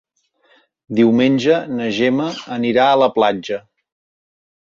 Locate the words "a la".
2.95-3.11